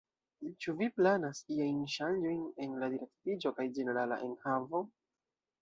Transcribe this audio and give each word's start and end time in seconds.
Ĉu 0.63 0.71
vi 0.79 0.87
planas 0.99 1.41
iajn 1.57 1.83
ŝanĝojn 1.97 2.41
en 2.65 2.73
la 2.85 2.91
direktiĝo 2.95 3.55
kaj 3.61 3.69
ĝenerala 3.77 4.21
enhavo? 4.31 4.87